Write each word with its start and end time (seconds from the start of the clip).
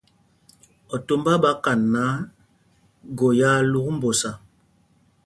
Otombá 0.95 1.33
ɓa 1.43 1.51
kan 1.63 1.79
náǎ, 1.93 2.11
gō 3.17 3.27
yaa 3.39 3.59
lúk 3.71 3.87
mbosa. 3.95 4.31